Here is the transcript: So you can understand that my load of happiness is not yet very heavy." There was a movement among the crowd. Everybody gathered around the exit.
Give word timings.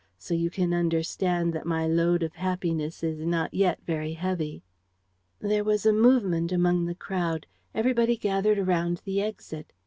So 0.17 0.33
you 0.33 0.49
can 0.49 0.73
understand 0.73 1.53
that 1.53 1.67
my 1.67 1.85
load 1.85 2.23
of 2.23 2.33
happiness 2.33 3.03
is 3.03 3.19
not 3.23 3.53
yet 3.53 3.77
very 3.85 4.13
heavy." 4.13 4.63
There 5.39 5.63
was 5.63 5.85
a 5.85 5.93
movement 5.93 6.51
among 6.51 6.85
the 6.87 6.95
crowd. 6.95 7.45
Everybody 7.75 8.17
gathered 8.17 8.57
around 8.57 9.03
the 9.05 9.21
exit. 9.21 9.73